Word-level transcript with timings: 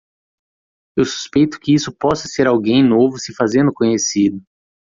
Eu 0.97 1.05
suspeito 1.05 1.59
que 1.59 1.75
isso 1.75 1.91
possa 1.95 2.27
ser 2.27 2.47
alguém 2.47 2.81
novo 2.83 3.19
se 3.19 3.35
fazendo 3.35 3.71
conhecido. 3.71 4.41